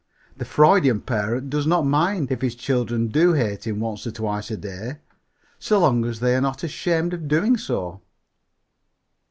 [0.35, 4.49] The Freudian parent does not mind if his children do hate him once or twice
[4.49, 4.95] a day,
[5.59, 8.01] so long as they are not ashamed of doing so.